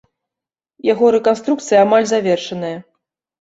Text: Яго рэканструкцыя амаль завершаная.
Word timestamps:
Яго 0.91 1.09
рэканструкцыя 1.15 1.79
амаль 1.85 2.09
завершаная. 2.13 2.73